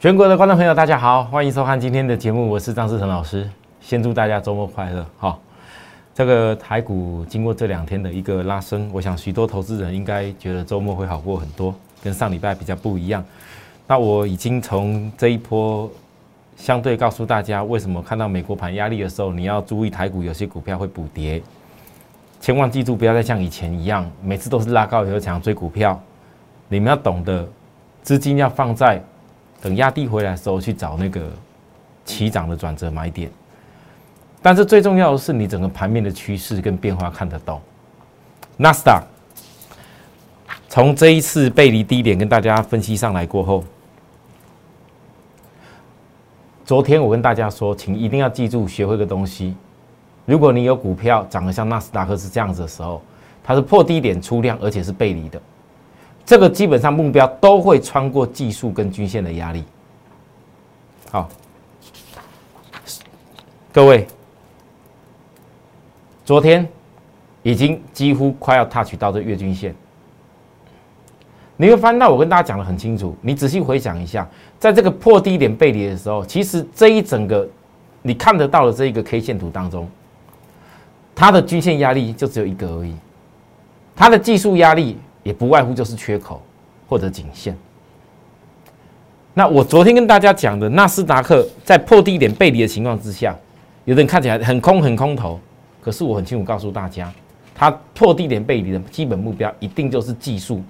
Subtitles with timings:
[0.00, 3.46] 全国的观众朋友，大家好，欢迎收看今天的节目，我是张志成老师。
[3.82, 5.38] 先祝大家周末快乐，好。
[6.14, 13.22] 这个台股经过这两天的一个拉升，我想许多投资人应该觉得周末会好过很多，跟上礼拜比较不一样。
[13.86, 15.86] 那我已经从这一波
[16.56, 21.42] 相对告诉大家，为什么看到美国盘压力的时候，你要注意台股有些股票会补跌，
[22.40, 26.00] 千万记住不要再像以前一样，每次都是拉高以后想要追股票。
[26.68, 27.46] 你们要懂得，
[28.02, 28.98] 资金要放在
[29.60, 31.30] 等压低回来的时候去找那个
[32.04, 33.30] 起涨的转折买点。
[34.42, 37.60] 但是最重要的是，你整个盘面的趋势跟变化看得到。
[38.56, 39.02] 纳斯达
[40.68, 43.64] 从这一次背离低点跟大家分析上来过后，
[46.64, 49.54] 昨天我跟大家说，请一定要记住学会个东西：
[50.24, 53.02] 如果你有股票涨得像纳斯达克是这样子的时候，
[53.42, 55.42] 它是破低点出量，而且是背离的，
[56.30, 59.64] 这个基本上目标都会穿过技术跟均线的压力。
[61.10, 61.28] 好，
[63.72, 64.06] 各位。
[66.24, 66.68] 昨天
[67.42, 69.74] 已经几乎快要 touch 到这月均线，
[71.56, 73.16] 你会翻到我跟大家讲的很清楚。
[73.20, 74.24] 你仔细回想一下，
[74.56, 77.44] 在这个破低点背离的时候，其实这一整个
[78.02, 79.90] 你看得到的这一个 K 线图当中，
[81.12, 82.94] 它的均线压力就只有一个而已，
[83.96, 86.42] 它的技术压力也不外乎就是缺口
[86.88, 87.56] 或者颈线。
[89.34, 93.36] 那我昨天跟大家讲的纳斯达克在破低点背离的情况之下，
[93.84, 95.38] 有的人看起来很空很空头。
[95.80, 97.10] 可是我很清楚告诉大家，
[97.54, 100.62] 它破低点背离的基本目标一定就是技术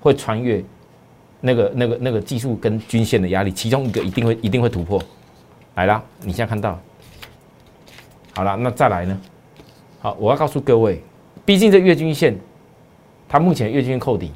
[0.00, 0.62] 会穿越
[1.40, 5.02] 那个、那个、那个技术跟均线的压力，其中一个一定会、一定会突破。
[5.74, 6.78] 来啦，你现在看到，
[8.34, 9.18] 好了，那再来呢？
[10.00, 11.02] 好，我要告诉各位，
[11.46, 12.38] 毕竟这月均线，
[13.32, 14.30] 它目前月均扣底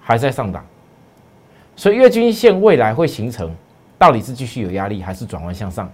[0.00, 0.66] 还在上档，
[1.76, 3.54] 所以月均线未来会形成，
[3.96, 5.88] 到底是继续有压力，还是转弯向上？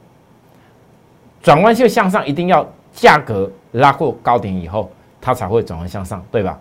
[1.43, 2.67] 转弯线向上一定要。
[2.95, 6.61] 价格拉过高点以后，它才会转弯向上，对吧？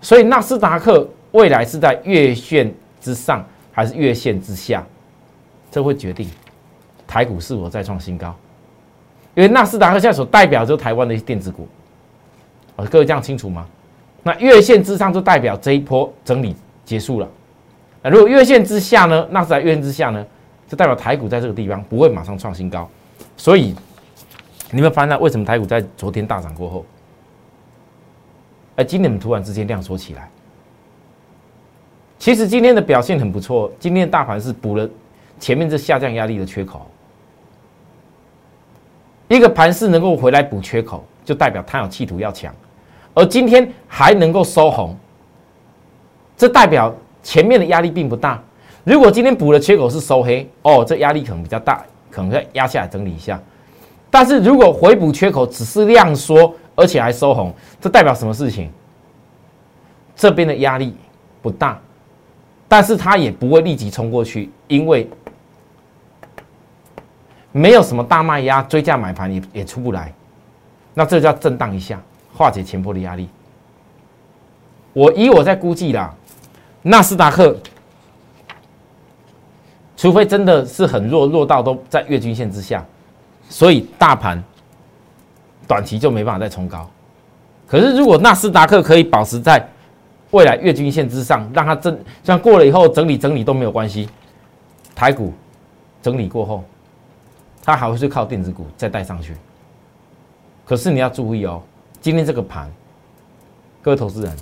[0.00, 4.82] 所以纳斯达克未来是在月线之上还是月线之下，
[5.70, 6.26] 这会决定
[7.06, 8.34] 台股是否再创新高。
[9.34, 11.68] 因为纳斯达克现在所代表就台湾的一些电子股，
[12.76, 13.66] 哦，各位这样清楚吗？
[14.28, 17.28] 那月线之上就代表这一波整理结束了。
[18.02, 19.26] 那如果月线之下呢？
[19.30, 20.26] 纳斯达克月线之下呢，
[20.68, 22.88] 就代表台股在这个地方不会马上创新高，
[23.36, 23.74] 所以。
[24.70, 26.84] 你们发现为什么台股在昨天大涨过后，
[28.76, 30.28] 哎，今天突然之间量缩起来？
[32.18, 34.86] 其实今天的表现很不错，今天大盘是补了
[35.40, 36.86] 前面这下降压力的缺口。
[39.28, 42.54] 一个盘势能够回来补缺口，就代表它有企图要强，
[43.18, 44.96] 而今天还能够收红，
[46.36, 48.40] 这代表前面的压力并不大。
[48.84, 53.42] 如果今天补的缺口是收黑，哦，这压力可能比较大，可能要压下来整理一下。
[54.08, 58.70] 但是如果回补缺口只是量缩，而且还收红，这代表什么事情？
[60.14, 60.94] 这边的压力
[61.42, 61.76] 不大，
[62.68, 65.10] 但是它也不会立即冲过去，因为
[67.50, 70.14] 没有什么大卖压，追价买盘也也出不来，
[70.94, 72.00] 那这叫震荡一下，
[72.38, 73.28] 化解前波的压力。
[74.92, 76.14] 我以我在估计啦，
[76.82, 77.56] 纳斯达克，
[79.96, 82.84] 除非真的是很弱，弱到都在月均线之下。
[83.48, 84.42] 所以大盘
[85.66, 86.88] 短期就没办法再冲高，
[87.66, 89.66] 可是如果纳斯达克可以保持在
[90.30, 94.08] 未来月均线之上，让它整像过了以后整理整理都没有关系，
[94.94, 95.32] 台股
[96.02, 96.62] 整理过后，
[97.64, 99.34] 它还会是靠电子股再带上去。
[100.64, 101.62] 可是你要注意哦，
[102.00, 102.70] 今天这个盘，
[103.82, 104.36] 各位投资人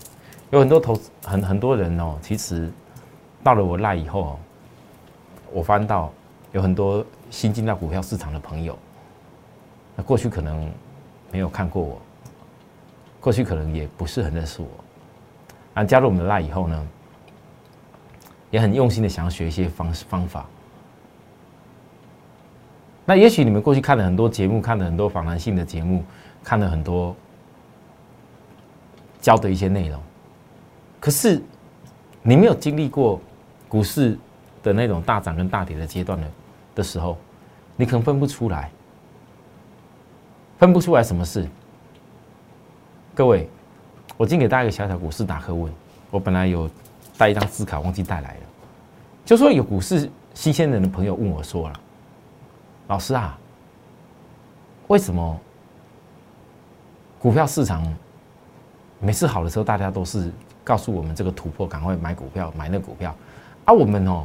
[0.51, 2.71] 有很多投很很多人哦，其实
[3.43, 4.39] 到了我赖以后，
[5.51, 6.13] 我翻到
[6.53, 8.79] 有很多新进到股票市场的朋友。
[9.97, 10.71] 那过去可能
[11.33, 11.99] 没有看过我，
[13.21, 14.69] 过去可能也不是很认识我，
[15.73, 16.89] 啊，加入我们的赖以后呢，
[18.51, 20.45] 也很用心的想要学一些方方法。
[23.07, 26.05] 那也许你们过去看了很多节目，看了很多访谈性的节目，
[26.45, 27.17] 看了很多
[29.27, 30.01] 教的一些内容，
[31.01, 31.43] 可是
[32.23, 33.21] 你没有经历过
[33.69, 34.17] 股市
[34.63, 36.31] 的那种大涨跟大跌的阶段的
[36.77, 37.19] 的时候，
[37.75, 38.71] 你可能分不出来。
[40.59, 41.45] 分不出来什么事？
[43.17, 43.51] 各位，
[44.17, 45.73] 我今天给大家一个小小股市打课问。
[46.09, 46.71] 我本来有
[47.19, 48.41] 带一张字卡，忘记带来了。
[49.25, 51.81] 就说有股市新鲜人的朋友问我说了
[52.87, 53.37] ：“老师啊，
[54.87, 55.41] 为什么
[57.19, 57.85] 股票市场
[59.01, 60.31] 每次好的时候，大家都是
[60.65, 63.15] 告诉我们这个突破，赶快买股票，买那股票，
[63.65, 64.25] 啊我们哦，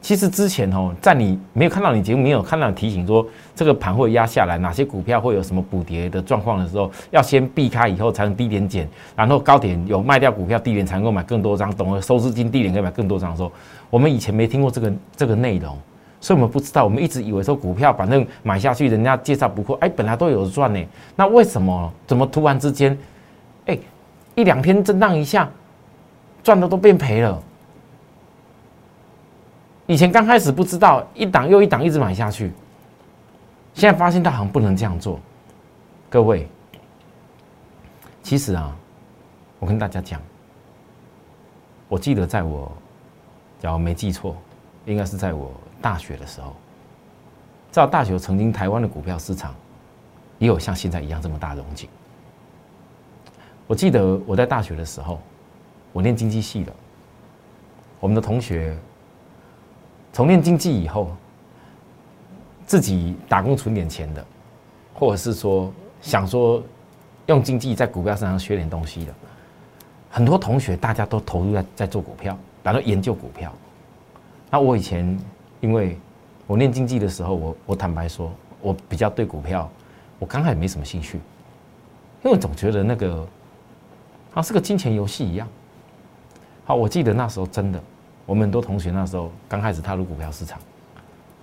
[0.00, 12.02] 其实之前哦，在你没有看到你节目，没有看到提醒说这个盘会压下来，哪些股票会有什么补跌的状况的时候，要先避开，以后才能低点减，然后高点有卖掉股票，低点才能够买更多张，懂了？
[12.02, 13.50] 收资金低点可以买更多张的时候，
[13.90, 15.76] 我们以前没听过这个这个内容，
[16.20, 20.80] 所以我们不知道，我们一直以为说股票反正买下去，人家介绍不错，哎，本来都有赚呢，
[21.16, 22.96] 那为什么怎么突然之间，
[24.38, 25.50] 一两天震荡一下，
[26.44, 27.42] 赚的都变赔了？
[29.88, 32.52] 以前刚开始不知道，一档又一档一直买下去，
[33.74, 35.18] 现在发现它好像不能这样做。
[36.08, 36.46] 各位，
[38.22, 38.76] 其实啊，
[39.58, 40.20] 我跟大家讲，
[41.88, 42.70] 我记得在我，
[43.58, 44.36] 假如没记错，
[44.84, 45.50] 应该是在我
[45.82, 46.54] 大学的时候，
[47.72, 49.52] 在大学曾经台湾的股票市场
[50.38, 51.88] 也有像现在一样这么大的荣景。
[53.68, 55.20] 我记得我在大学的时候，
[55.92, 56.72] 我念经济系的，
[58.00, 58.76] 我们的同学。
[60.10, 61.14] 从念经济以后，
[62.66, 64.24] 自己打工存点钱的，
[64.94, 65.70] 或者是说
[66.00, 66.62] 想说
[67.26, 69.14] 用经济在股票上学点东西的，
[70.10, 73.52] 很多同学大家都投入在在做股票，然后研究股票。
[74.50, 75.16] 那我以前
[75.60, 75.96] 因为
[76.46, 78.32] 我念经济的时候，我我坦白说，
[78.62, 79.70] 我比较对股票，
[80.18, 81.20] 我刚开始没什么兴趣，
[82.24, 83.28] 因为总觉得那个
[84.38, 85.48] 它是个金钱游戏一样。
[86.64, 87.82] 好，我记得那时候真的。
[88.24, 90.56] 我们很多同学那时候刚开始踏入股票市场，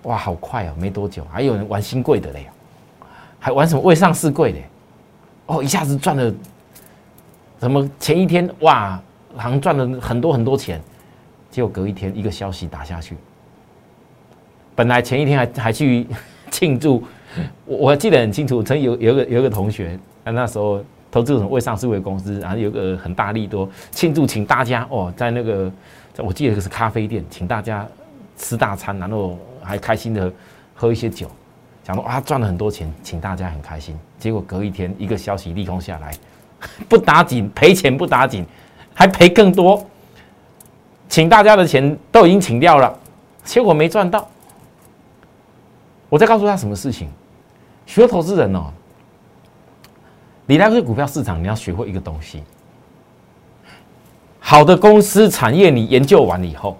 [0.04, 2.46] 哇，好快哦，没多久，还有人玩新贵的嘞，
[3.38, 4.58] 还玩什么未上市贵的，
[5.44, 6.34] 哦，一下子赚了，
[7.60, 8.98] 什么前一天哇，
[9.36, 10.80] 好像赚了很多很多钱，
[11.50, 13.14] 结果隔一天一个消息打下去，
[14.74, 16.06] 本来前一天还还去
[16.50, 17.04] 庆祝，
[17.66, 25.70] 我我记得很清楚，曾有有个有个同学，他那时候投资什么未上市贵公司，然后有个很大力多庆祝，请大家哦，在那个。
[26.18, 27.86] 我记得是咖啡店，请大家
[28.38, 30.32] 吃大餐，然后还开心的
[30.74, 31.30] 喝一些酒，
[31.84, 33.94] 讲说啊赚了很多钱，请大家很开心。
[34.18, 36.16] 结果隔一天一个消息利空下来，
[36.88, 38.46] 不打紧赔钱不打紧，
[38.94, 39.84] 还赔更多，
[41.06, 42.98] 请大家的钱都已经请掉了，
[43.44, 44.26] 结果没赚到。
[46.08, 47.10] 我再告诉他什么事情？
[47.84, 48.72] 许多投资人哦，
[50.46, 52.42] 你来这股票市场，你要学会一个东西。
[54.38, 56.78] 好的公司产业，你研究完了以后，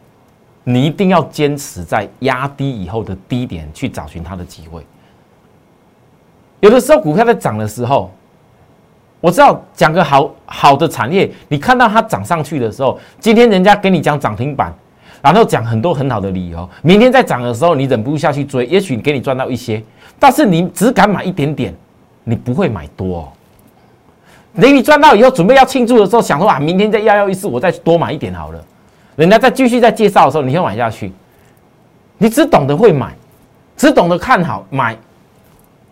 [0.62, 4.86] 你一定要坚持在压低以后的低点去找寻它的机会。
[6.60, 8.10] 有的时候股票在涨的时候，
[9.20, 14.72] 我知道讲个好好的产业，你看到它涨上去的时候，今天人家给你讲涨停板，
[15.20, 19.82] 然后讲很多很好的理由，明天在涨的时候你忍不住下去追，也许给你赚到一些，
[20.20, 21.74] 但是你只敢买一点点，
[22.22, 23.32] 你不会买多。
[24.60, 28.64] 等你赚到以后，准备要庆祝的时候，想说啊，明天再幺幺一四，我再多买一点好了。
[29.14, 31.12] 人家再继续再介绍的时候，你先买下去。
[32.18, 33.14] 你只懂得会买，
[33.76, 34.96] 只懂得看好买，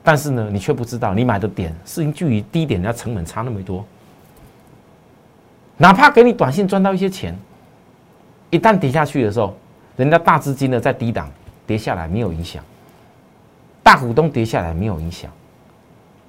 [0.02, 3.84] 但是呢，你却不知道你买的点是距离低点，人家成本差那么多。
[5.76, 7.36] 哪怕给你短信赚到一些钱，
[8.48, 9.54] 一旦跌下去的时候，
[9.96, 11.30] 人家大资金呢在低档
[11.66, 12.62] 跌下来没有影响，
[13.82, 15.30] 大股东跌下来没有影响。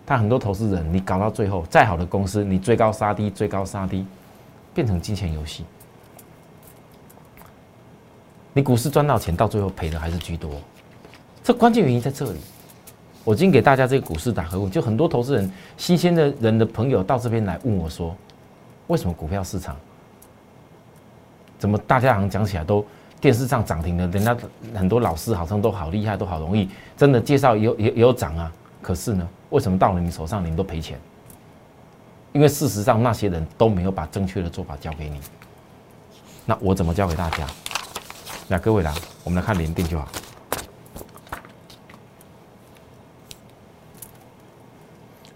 [0.05, 4.05] 但很多投资人，你搞到最后，再好的公司，你追高杀低，追高杀低，
[4.73, 5.65] 变成金钱游戏。
[8.53, 10.51] 你股市赚到钱，到最后赔的还是居多。
[11.43, 12.39] 这关键原因在这里。
[13.23, 18.15] 我今天给大家这个股市打个问，就很多投资人、新鲜的人的朋友到这边来问我说：
[18.85, 19.75] 为什么股票市场
[21.57, 22.85] 怎么大家好像讲起来都
[23.19, 24.37] 电视上涨停了，人家
[24.75, 28.51] 很多老师好像都好厉害，都好容易，真的介绍有有有涨啊？
[28.85, 29.27] 可是呢？
[29.49, 30.99] 为什么到了你手上，你都赔钱？
[32.33, 35.19] 因为事实上那些人都没有把正确的做法教给你。
[36.45, 37.47] 那我怎么教给大家？
[38.47, 40.07] 那各位来，我们来看连电就好。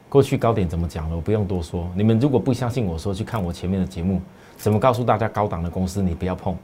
[0.08, 1.16] 过去高点怎么讲了？
[1.16, 1.90] 我不用多说。
[1.96, 4.22] 你们如果不相信我说，去看我前面的节目，
[4.58, 6.56] 怎么告诉大家高档的公司你不要碰？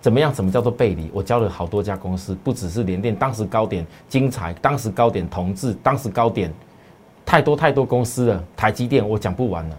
[0.00, 0.32] 怎么样？
[0.32, 1.10] 怎么叫做背离？
[1.12, 6.52] 我教了好多家公司，不只是联电，当时高点精彩，当时高点同志，当时高点。
[7.26, 9.78] 太多太多公司了，台积电我讲不完了。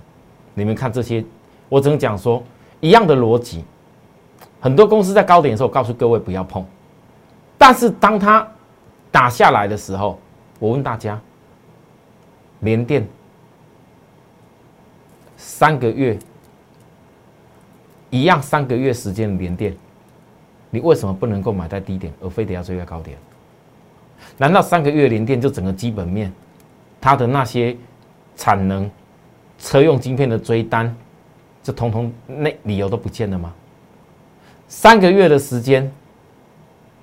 [0.53, 1.25] 你们看这些，
[1.67, 2.41] 我只能讲说
[2.79, 3.65] 一样的逻辑。
[4.59, 6.63] 很多公司在高点的时候，告诉各位不要碰。
[7.57, 8.47] 但是当它
[9.11, 10.19] 打下来的时候，
[10.59, 11.19] 我问大家，
[12.59, 13.05] 联电
[15.35, 16.17] 三个月
[18.11, 19.75] 一样三个月时间联电，
[20.71, 23.15] 你为什么不能够买在低点，而非得要追在高点？
[24.37, 26.31] 难道三个月连电就整个基本面？
[26.99, 27.75] 它的那些
[28.35, 28.89] 产能、
[29.59, 30.95] 车用晶片的追单，
[31.61, 33.53] 这通通那理由都不见了吗？
[34.67, 35.91] 三个月的时间，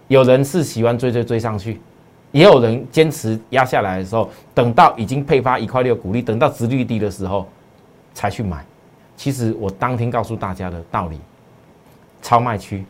[0.07, 1.81] 有人是喜欢追追追上去，
[2.33, 7.47] 也有人坚持压下来的时候，等到已经配发一块六股利，等到值率低的时候
[8.15, 8.65] 才去买。
[9.17, 11.19] 其实我当天告诉大家的道理，
[12.23, 12.85] 超卖区，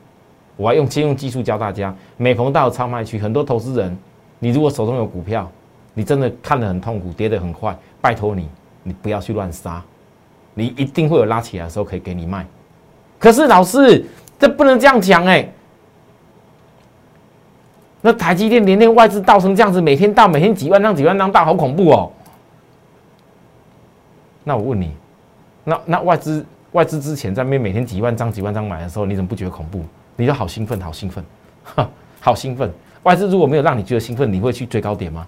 [0.58, 1.94] 我要用先用技术教大家。
[2.16, 3.96] 每逢到超卖区，很多投资人，
[4.40, 5.50] 你如果手中有股票，
[5.94, 8.48] 你真的看得很痛苦，跌得很快，拜托你，
[8.82, 9.80] 你不要去乱杀，
[10.54, 12.44] 你一定会有拉起来的时候可以给你卖。
[13.18, 14.04] 可是老师，
[14.36, 15.48] 这不能这样讲哎。
[18.00, 22.12] 那台积电连连外资倒成这样子，每天倒，每天几万张几万张倒，好恐怖哦。
[24.44, 24.92] 那我问你。
[25.64, 29.82] 那那外资外资之前在那边每天几万张几万张买的时候，你怎么不觉得恐怖？
[30.18, 31.24] 你就好兴奋，好兴奋，
[31.62, 31.88] 哈
[32.20, 32.68] 好兴奋！
[33.04, 35.24] 外资如果没有让你觉得兴奋，你会去追高点吗？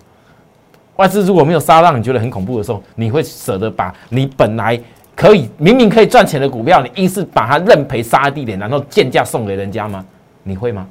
[0.97, 4.79] 外资如果没有杀让你觉得很恐怖的时候，你会舍得把你本来
[5.15, 10.05] 可以明明可以赚钱的股票，你硬是把它认赔杀在地点，然后贱价送给人家吗？
[10.43, 10.89] 你会吗？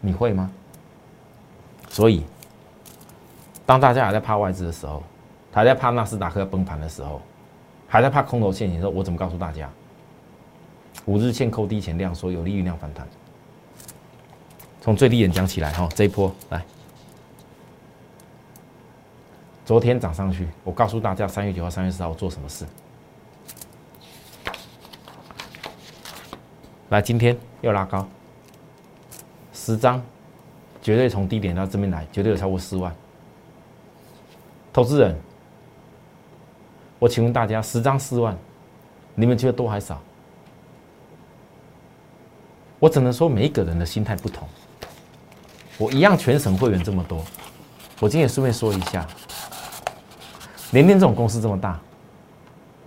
[0.00, 0.50] 你会吗？
[1.90, 2.24] 所以，
[3.66, 5.02] 当大家还在怕外资的时候，
[5.52, 7.20] 还在怕纳斯达克崩盘的时候。
[7.88, 9.70] 还在怕空头陷阱的时候，我怎么告诉大家？
[11.06, 13.06] 五日线扣低前量说有利于量反弹。
[14.80, 16.64] 从最低点讲起来哈，这一波来，
[19.64, 22.64] 昨天涨上去，我告诉大家三月九号、三月十号做什么事。
[26.90, 28.06] 来，今天又拉高，
[29.52, 30.00] 十张，
[30.80, 32.94] 绝对从低点到这边来，绝对有超过四万。
[34.72, 35.18] 投资人。
[36.98, 38.36] 我请问大家，十张四万，
[39.14, 40.00] 你们觉得多还少？
[42.78, 44.46] 我只能说每一个人的心态不同。
[45.78, 47.24] 我一样全省会员这么多，
[48.00, 49.06] 我今天也顺便说一下，
[50.72, 51.78] 连电这种公司这么大，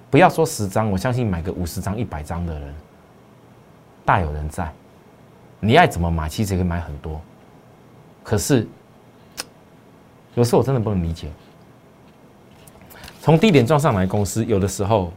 [0.10, 2.76] 不要说十张，我相信买个五十张、一百张的人
[4.04, 4.72] 大有人在。
[5.60, 7.22] 你爱怎么买，其实可以买很多。
[8.24, 8.68] 可是
[10.34, 11.30] 有时候我真的不能理解。
[13.22, 15.12] 从低点赚上来，公司有的时候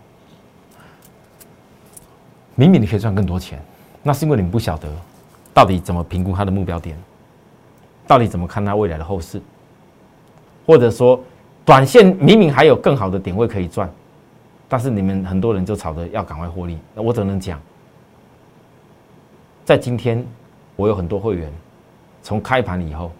[2.54, 3.62] 明明你可以赚更多钱，
[4.02, 4.88] 那是因为你们不晓得
[5.54, 6.96] 到底怎么评估它的目标点，
[8.06, 9.40] 到底怎么看它未来的后市，
[10.66, 11.20] 或者说
[11.64, 13.88] 短线明明还有更好的点位可以赚，
[14.68, 16.78] 但是你们很多人就吵着要赶快获利。
[16.94, 17.60] 那我只能讲，
[19.64, 20.24] 在今天
[20.74, 21.52] 我有很多会员
[22.22, 23.12] 从开盘以后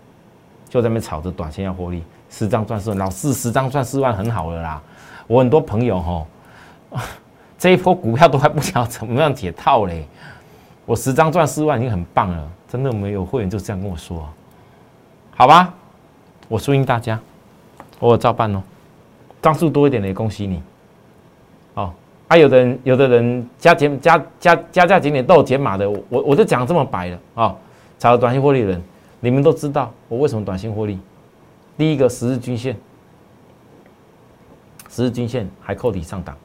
[0.69, 2.03] 就在那边吵着短线要获利。
[2.29, 4.83] 十张赚四万，老四十张赚四万很好了啦。
[5.27, 6.27] 我很多朋友哈，
[7.59, 10.07] 这一波股票都还不晓得怎么样解套嘞。
[10.85, 14.29] 我十张赚四万已经很棒了，真的没有会员就这样跟我说，
[15.37, 15.73] 好吧？
[16.49, 17.19] 我输赢大家，
[17.99, 18.63] 我照办哦。
[19.41, 20.63] 张数多一点的也恭喜你。
[21.75, 21.93] 哦，
[22.29, 27.57] 啊，有的人有的人加减加加加加减减都有减码的，我我就讲这么白了啊。
[27.99, 28.83] 炒短信获利的人，
[29.21, 30.99] 你们都知道我为什么短信获利。
[31.79, 32.77] 第一个十日均线，
[34.91, 36.37] 十日均线还扣底上档，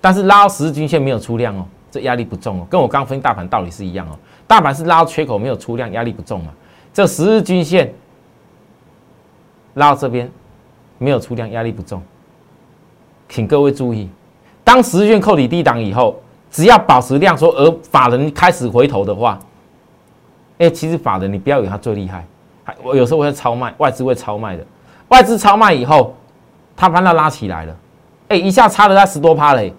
[0.00, 4.18] 但是拉十日均线没有出量哦，这压力不重哦，跟我刚分大盘道理是一样哦。
[4.46, 6.50] 大盘是拉缺口没有出量，压力不重嘛。
[6.90, 7.92] 这十日均线
[9.74, 10.28] 拉到这边
[10.96, 12.02] 没有出量，压力不重。
[13.28, 14.08] 请各位注意，
[14.64, 16.18] 当十日线扣底低档以后，
[16.50, 19.38] 只要保持量缩，而法人开始回头的话，
[20.56, 22.24] 哎，其实法人你不要以为他最厉害。
[22.82, 24.64] 我有时候会超卖，外资会超卖的。
[25.08, 26.14] 外资超卖以后，
[26.74, 27.76] 他把它拉起来了，
[28.28, 29.74] 哎，一下差了他十多趴嘞。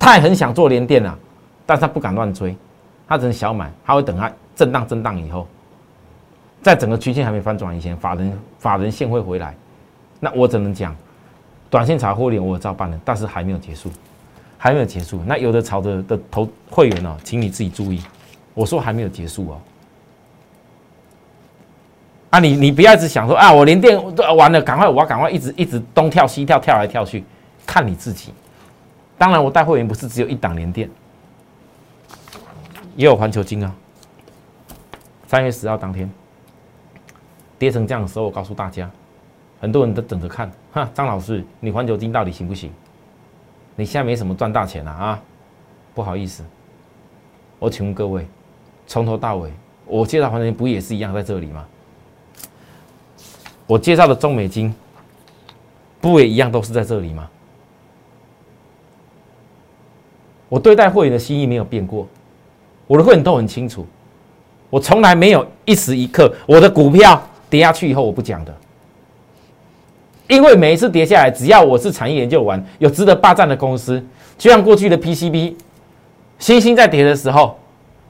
[0.00, 1.18] 他也很想做连电啊，
[1.68, 2.56] 但是他不敢乱追，
[3.06, 5.46] 他只能小买，他会等它震荡震荡以后，
[6.62, 9.54] 在整个区间还没翻转以前，法人法人线会回来。
[10.18, 10.96] 那我只能讲，
[11.68, 13.90] 短线炒获利我照办了，但是还没有结束，
[14.56, 15.20] 还没有结束。
[15.26, 18.02] 那有的炒的的投会员呢，请你自己注意，
[18.54, 19.60] 我说还没有结束哦。
[22.30, 24.02] 啊，你你不要一直想说啊，我连电
[24.34, 27.22] 完了，赶快我要赶快一直一直东跳西跳跳来跳去，
[27.66, 28.32] 看你自己。
[29.18, 30.88] 当然，我带会员不是只有一档连电，
[32.98, 33.72] 也有环球金啊。
[35.28, 36.10] 三月十号当天
[37.56, 38.90] 跌成这样的时候，我告诉大家，
[39.60, 40.50] 很多人都等着看。
[40.72, 42.72] 哈，张老师，你环球金到底行不行？
[43.76, 45.22] 你现在没什么赚大钱了啊？
[45.94, 46.44] 不好意思，
[47.60, 48.26] 我请问各位，
[48.88, 49.52] 从头到尾，
[49.86, 51.64] 我介绍环球金不也是一样在这里吗？
[53.68, 54.74] 我介绍的中美金，
[56.00, 57.30] 不也一样都是在这里吗？
[60.48, 62.08] 我对待会员的心意没有变过，
[62.88, 63.86] 我的会员都很清楚，
[64.68, 68.52] 我从来没有一时一刻我的股票跌下去以后我不讲的，
[70.26, 74.04] 因为每一次跌下来，只要我是产业研究完有值得霸占的公司，
[74.36, 75.54] 就像过去的 PCB，
[76.38, 77.58] 星星在跌的时候，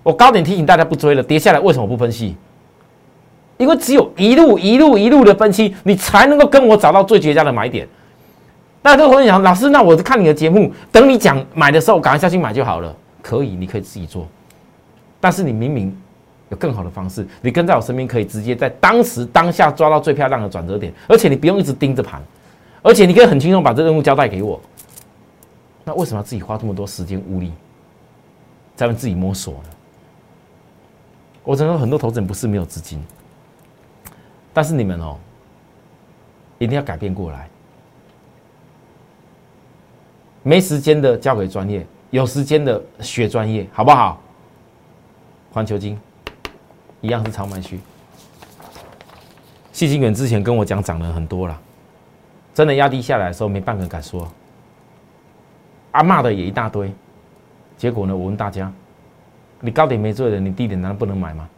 [0.03, 2.37] 我高点提醒大家不追了，跌下来为什么不分析？
[3.57, 7.89] 因为只有一路一路一路的分析，你才能够跟我找到最绝佳的买点。
[8.83, 12.95] 那这个朋友讲，老师，那我看你的节目，等你讲买的时候，赶快下去买就好了。
[13.21, 14.29] 可以，你可以自己做，
[15.21, 15.97] 但是你明明
[16.51, 22.23] 有更好的方式，你跟在我身边，可以直接在当时当下抓到最漂亮的转折点，而且你不用一直盯着盘，
[22.83, 24.61] 而且你可以很轻松把这任务交代给我。
[25.85, 27.53] 那为什么要自己花这么多时间物力，
[28.77, 29.71] 在为自己摸索呢？
[31.45, 33.03] 我知道很多投资人不是没有资金。
[34.53, 35.17] 但是你们哦，
[36.59, 37.49] 一定要改变过来。
[40.43, 44.21] 没时间的交给专业，有时间的学专业，好不好？
[45.59, 45.99] 环球金
[47.01, 47.81] 一样是超卖区。
[49.73, 51.61] 细金远之前跟我讲涨了很多了，
[52.55, 54.31] 真的压低下来的时候，没半个敢说。
[55.91, 56.93] 啊骂的也一大堆，
[57.77, 58.17] 结果呢？
[58.17, 58.73] 我问大家，
[59.61, 61.49] 你高点没做的，你低点难道不能买吗？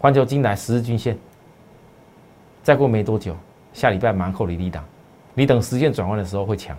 [0.00, 1.16] 环球金来十日均线，
[2.64, 3.36] 再过没多久，
[3.72, 4.84] 下礼拜马上扣离低档，
[5.32, 6.76] 你等时间转换的时候会强。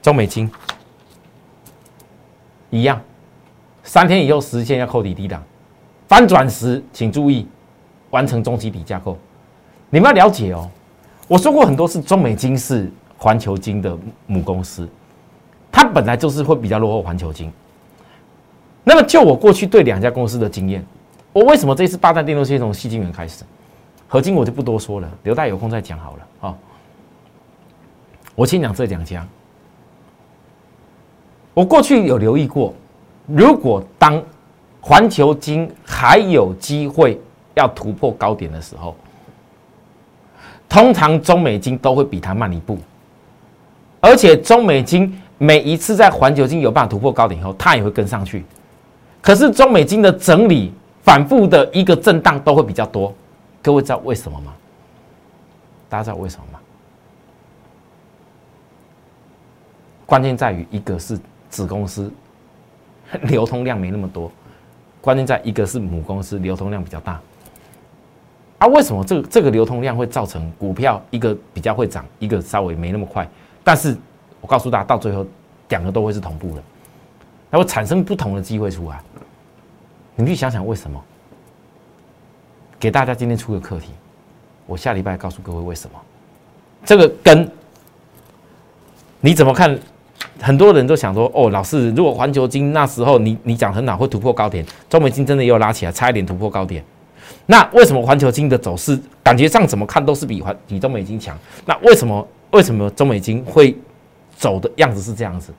[0.00, 0.48] 中美金
[2.70, 3.02] 一样，
[3.90, 5.42] 三天以后时间要扣底低档，
[6.06, 7.44] 翻转时请注意
[8.10, 9.18] 完成中期底架构。
[9.88, 10.70] 你们要了解哦，
[11.26, 14.88] 我说过很多次，中美金是环球金的母公司，
[15.72, 17.52] 它本来就是会比较落后环球金。
[18.84, 20.86] 那么就我过去对两家公司的经验。
[21.32, 23.42] 我为什么这次霸占电动车从细晶圆开始？
[24.06, 26.56] 合金我就不多说了，留待有空再讲好了啊。
[28.36, 29.26] 我先讲这两家。
[31.52, 32.72] 我过去有留意过，
[33.34, 34.22] 如果当
[34.80, 37.20] 环球金还有机会
[37.54, 38.96] 要突破高点的时候，
[40.68, 42.78] 通常中美金都会比它慢一步，
[44.00, 48.44] 而且中美金每一次在环球金有办法突破高点以后，它也会跟上去。
[49.20, 50.72] 可是中美金的整理。
[51.02, 53.12] 反复的一个震荡都会比较多，
[53.62, 54.52] 各位知道为什么吗？
[55.88, 56.60] 大家知道为什么吗？
[60.04, 62.12] 关键在于一个是子公司
[63.22, 64.30] 流通量没那么多，
[65.00, 67.20] 关键在一个是母公司流通量比较大。
[68.58, 73.28] 啊，为什么这个这个流通量会造成股票一个比较会涨，一个稍微没那么快？
[73.64, 73.96] 但是
[74.40, 75.26] 我告诉大家，到最后
[75.70, 76.62] 两个都会是同步的，
[77.50, 79.00] 它会产生不同的机会出来。
[80.14, 81.02] 你去想想为什么？
[82.78, 83.90] 给大家今天出个课题，
[84.66, 85.98] 我下礼拜告诉各位为什么。
[86.84, 87.50] 这个跟
[89.20, 89.78] 你怎么看？
[90.40, 96.82] 很多人都想说：哦，老师，如果环球金那时候你你讲很好，会突破高点，中美金真的又拉起来，差一点突破高点。
[97.46, 101.36] 那为什么环球金的走势感觉上怎么看都是比环比中美金强？
[101.66, 103.76] 那为什么为什么中美金会
[104.36, 105.52] 走的样子是这样子？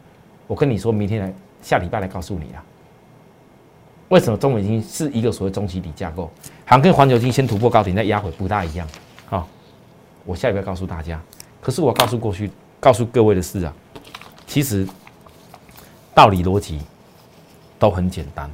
[0.47, 2.63] 我跟你说明天来下礼拜来告诉你啊。
[4.09, 6.23] 为什么中美金是一个所谓中期底架构，
[6.65, 8.87] 好像跟环球金先突破高点再压回不大一样？
[9.25, 9.47] 好，
[10.25, 11.21] 我下一步告诉大家。
[11.61, 13.73] 可是我告诉过去告诉各位的是啊，
[14.51, 14.85] 其实
[16.13, 16.81] 道理逻辑
[17.79, 18.51] 都很简单，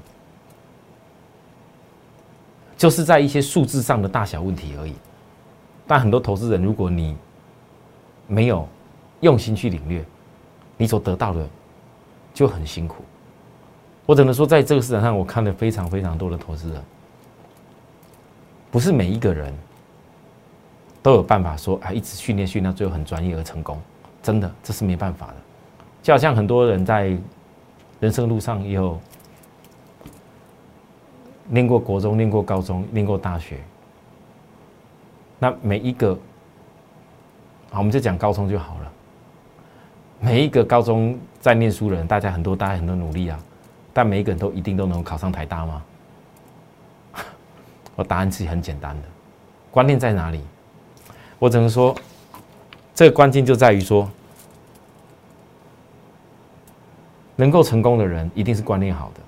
[2.78, 4.94] 就是在一些数字上的大小问题而已。
[5.88, 7.18] 但很多投资人，如果你
[8.28, 8.68] 没有
[9.22, 10.06] 用心去领略，
[10.78, 11.50] 你所得到的
[12.32, 13.04] 就很辛苦。
[14.06, 16.84] 我只能说，在这个市场上，我看了非常非常多的投资人，
[18.70, 19.52] 不是每一个人
[21.02, 23.82] 都有办法说，啊，一直训练训练，最后很专业而成功。
[24.22, 25.47] 真的，这是没办法的。
[26.08, 27.14] 就好像很多人在
[28.00, 28.98] 人生路上有
[31.50, 33.58] 念过国中、念过高中、念过大学，
[35.38, 36.18] 那每一个，
[37.72, 38.92] 好，我们就讲高中就好了。
[40.22, 43.38] 每一个高中在念书人，大家很多，大家很多努力啊。
[43.92, 45.84] 但每一个人都一定都能考上台大吗？
[47.98, 49.04] 我答案是很简单的，
[49.70, 50.40] 关键在哪里？
[51.38, 51.94] 我只能说，
[52.96, 54.10] 这个关键就在于说，
[57.38, 59.22] 能够成功的人一定是观念好的，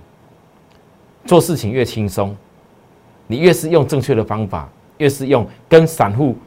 [1.25, 2.35] 做事情越轻松，
[3.27, 4.67] 你越是用正确的方法，
[4.97, 6.37] 越是用跟散户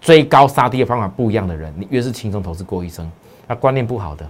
[0.00, 3.10] 追高杀低的方法不一样的人，你越是轻松投资过一生。
[3.46, 4.28] 那观念不好的，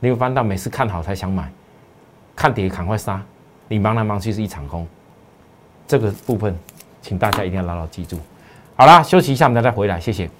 [0.00, 1.48] 你会翻到每次看好才想买。
[2.34, 3.22] 看跌赶快杀，
[3.68, 4.86] 你忙来忙去是一场空。
[5.86, 6.58] 这个部分，
[7.02, 8.18] 请大家一定要牢牢记住。
[8.74, 10.30] 好啦，休息一下，我们再回来，谢谢。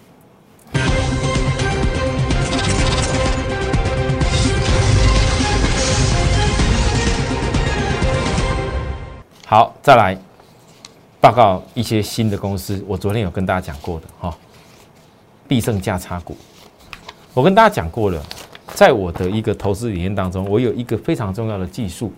[9.52, 10.16] 好，再来
[11.20, 12.82] 报告一些新的公司。
[12.88, 14.34] 我昨天有跟大家讲过的哈，
[15.46, 16.34] 必胜价差股，
[17.34, 18.24] 我跟大家讲过了。
[18.68, 22.14] 在我的一个投资理念当中，我有一个非常重要的技术，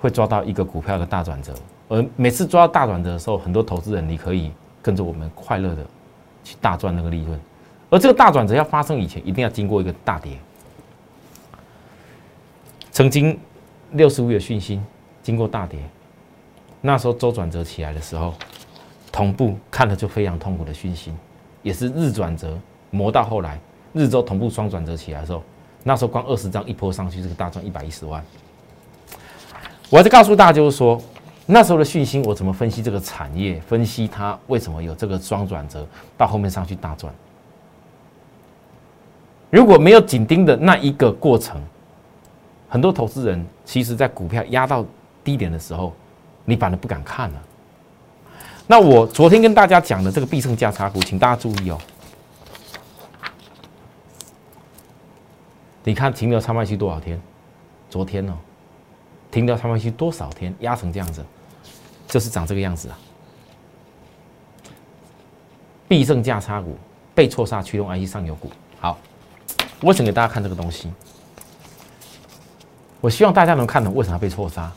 [0.00, 1.52] 会抓到一个股票的大转折。
[1.88, 5.84] 而每次抓到大转折的时候，很多投资人你可以跟着我们快乐的
[6.44, 7.36] 去大赚那个利润。
[7.90, 10.38] 而这个大转折要发生以前，一定要经过一个大跌。
[12.92, 13.36] 曾经
[13.90, 14.80] 六十五的讯息
[15.24, 15.80] 经过大跌，
[16.86, 18.34] 那时候周转折起来的时候，
[19.10, 21.10] 同步看了就非常痛苦的讯息，
[21.62, 22.58] 也是日转折
[22.90, 23.58] 磨到后来。
[23.94, 25.42] 日周同步双转折起来的时候，
[25.82, 28.22] 那时候光二十张一波上去，这个大赚一百一十万。
[29.88, 31.00] 我还是告诉大家，就是说
[31.46, 35.86] 那时候的讯息，我怎么分析这个产业，分析它为什么有这个双转折，
[36.18, 37.10] 到后面上去大赚。
[39.48, 41.58] 如果没有紧盯的那一个过程，
[42.68, 44.84] 很多投资人其实在股票压到
[45.22, 45.94] 低点的时候，
[46.44, 47.42] 你反而不敢看了。
[48.66, 51.78] 那我昨天跟大家讲的这个必胜价差股，请大家注意哦。
[55.82, 57.20] 你看停留超卖期多少天？
[57.90, 58.32] 昨天哦，
[59.30, 60.54] 停留超卖期多少天？
[60.60, 61.24] 压成这样子，
[62.08, 62.98] 就是长这个样子啊！
[65.86, 66.78] 必胜价差股
[67.14, 68.50] 被错杀驱动 IC 上游股。
[68.80, 68.98] 好，
[69.82, 70.90] 我想给大家看这个东西。
[73.02, 74.72] 我希望大家能看懂为什么被错杀。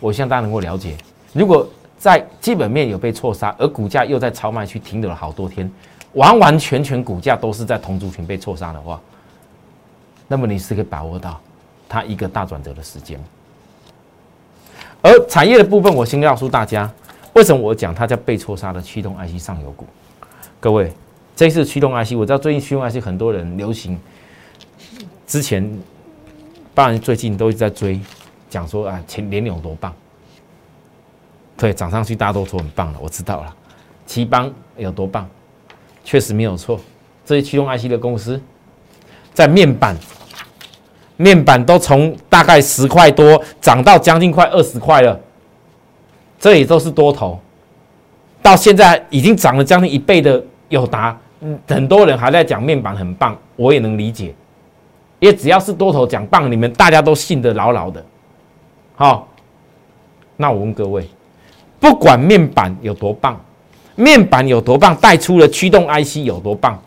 [0.00, 0.96] 我希望大家能够了解，
[1.32, 5.70] 如果在基本面有被错杀，而股价又在超卖区停留了好多天，
[6.12, 9.00] 完完全全股价都是在同族群被错杀的话。
[10.28, 11.40] 那么你是可以把握到
[11.88, 13.18] 它一个大转折的时间，
[15.00, 16.90] 而产业的部分，我先告诉大家，
[17.32, 19.86] 为什么我讲它叫被错杀的驱动 IC 上游股。
[20.58, 20.92] 各位，
[21.34, 23.98] 这次驱动 IC，我知道最近驱动 IC 很多人流行，
[25.26, 25.66] 之前
[26.74, 28.00] 当然最近都一直在追，
[28.48, 29.92] 讲说啊前联有多棒，
[31.56, 33.54] 对，涨上去大家都说很棒了，我知道了，
[34.06, 35.28] 奇邦有多棒，
[36.04, 36.80] 确实没有错，
[37.24, 38.40] 这些驱动 IC 的公司。
[39.32, 39.96] 在面板。
[41.18, 45.18] 面板都从大概十块多涨到将近快二十块了，
[46.38, 47.40] 这也都是多头，
[48.42, 51.18] 到现在已经涨了将近一倍的友达，
[51.66, 54.34] 很多人还在讲面板很棒，我也能理解，
[55.18, 58.04] 因为只要是多头讲棒，你们大家都信得牢牢的。
[58.96, 59.28] 好，
[60.36, 61.08] 那我问各位，
[61.78, 63.38] 不管面板有多棒，
[63.94, 66.82] 面板有多棒，带出了驱动 IC 有多棒。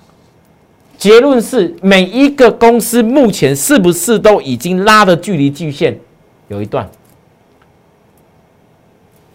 [0.97, 5.97] 结论是，每一个公司目前是不是都已经拉的距离巨线
[6.49, 6.89] 有一段？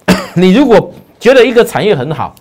[0.35, 2.35] 你如果觉得一个产业很好，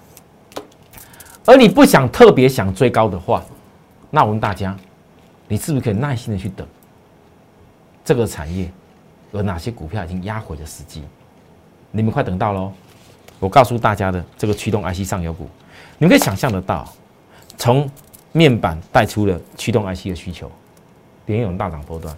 [1.46, 3.42] 而你不想特别想追高的话，
[4.10, 4.76] 那我问大家，
[5.48, 6.68] 你是不是可以耐心的去等
[8.04, 8.70] 这个产业
[9.34, 11.04] 有哪些股票已经压回的时机？
[11.92, 12.72] 你们快等到喽！
[13.40, 15.50] 我告诉大家的这个驱动 IC 上游股，
[15.98, 16.88] 你们可以想象得到，
[17.58, 17.90] 从
[18.32, 20.50] 面板带出了驱动 IC 的需求，
[21.26, 22.16] 联咏大涨波段，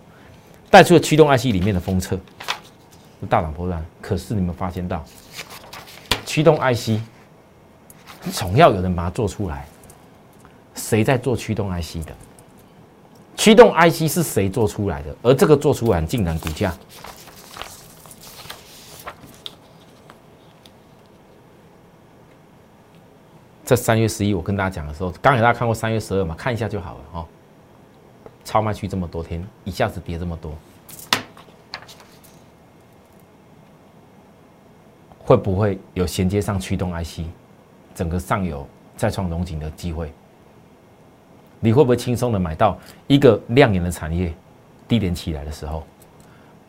[0.69, 2.19] 带出了驱动 IC 里面的封测
[3.27, 3.83] 大涨波段。
[4.01, 5.03] 可是你们发现到，
[6.25, 7.01] 驱动 IC
[8.31, 9.65] 总要有人把它做出来，
[10.75, 12.13] 谁在做驱动 IC 的？
[13.35, 15.15] 驱动 IC 是谁做出来的？
[15.21, 16.73] 而这个做出来竟然股价。
[23.63, 27.25] 在三月十一，我跟大家讲的时候，刚给大家看过三月十二嘛，看一下就好了哈。
[28.43, 30.55] 超卖区这么多天，一下子跌这么多，
[35.19, 37.21] 会不会有衔接上驱动 IC，
[37.95, 40.13] 整个上游再创龙井的机会？
[41.65, 44.33] 你会不会轻松的买到一个亮眼的产业？
[44.87, 45.83] 低点起来的时候，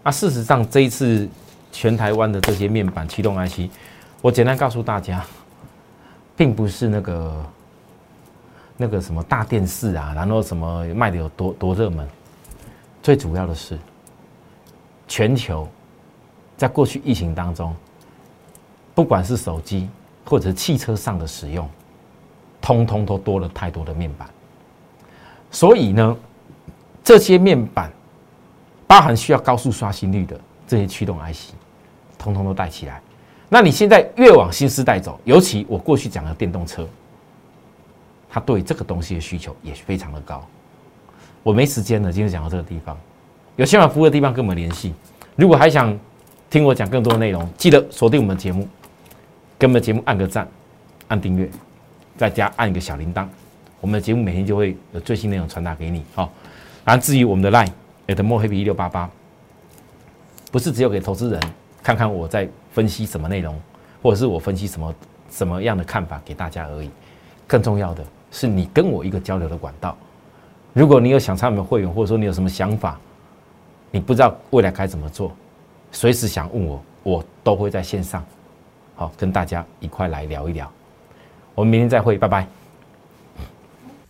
[0.03, 1.29] 啊，事实上这一次
[1.71, 3.71] 全台湾的这些面板驱动 IC，
[4.23, 5.25] 我简单告诉大家。
[6.39, 7.47] 并不是那个
[8.77, 12.07] 那个什么大电视啊，然后什么卖的有多多热门，
[13.03, 13.79] 最主要的是
[15.09, 15.67] 全球
[16.59, 17.75] 在过去疫情当中，
[18.95, 19.89] 不管是手机
[20.27, 21.67] 或者汽车上的使用，
[22.61, 24.29] 通通都多了太多的面板，
[25.57, 26.15] 所以呢，
[27.03, 27.91] 这些面板
[28.87, 30.39] 包含需要高速刷新率的
[30.69, 31.55] 这些驱动 IC，
[32.19, 33.01] 通通都带起来。
[33.49, 36.87] 那你现在越往新时代走，尤其我过去讲的电动车，
[38.29, 40.47] 它对这个东西的需求也非常的高。
[41.43, 42.95] 我没时间了，今天讲到这个地方，
[43.57, 44.93] 有现场服务的地方跟我们联系。
[45.37, 45.99] 如果还想
[46.51, 48.69] 听我讲更多的内容，记得锁定我们的节目，
[49.59, 50.47] 给我们的节目按个赞，
[51.09, 51.49] 按订阅，
[52.15, 53.27] 再加按一个小铃铛，
[53.81, 56.05] 我们的节目每天就会有最新内容传达给你。
[56.15, 56.31] 好，
[56.85, 57.71] 然后至于我们的 line
[58.07, 59.11] at more happy 一六八八，
[60.51, 61.41] 不是只有给投资人
[61.83, 62.49] 看看我在。
[62.77, 63.59] 分析什么内容，
[64.03, 64.95] 或者是我分析什么
[65.31, 66.91] 什么样的看法给大家而已。
[67.47, 69.97] 更重要的是，你跟我一个交流的管道。
[70.75, 73.01] 如果你有想参与会员，或者说你有什么想法，
[73.91, 75.33] 你不知道未来该怎么做，
[75.91, 78.23] 随时想问我，我都会在线上，
[78.95, 80.71] 好跟大家一块来聊一聊。
[81.55, 82.47] 我们明天再会，拜拜。